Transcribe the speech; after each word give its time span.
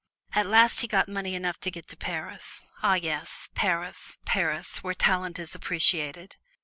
At 0.33 0.47
last 0.47 0.79
he 0.81 0.87
got 0.87 1.07
money 1.07 1.35
enough 1.35 1.59
to 1.59 1.69
get 1.69 1.87
to 1.89 1.95
Paris 1.95 2.63
ah, 2.81 2.95
yes, 2.95 3.49
Paris, 3.53 4.17
Paris, 4.25 4.79
there 4.83 4.93
talent 4.95 5.37
is 5.37 5.53
appreciated! 5.53 6.37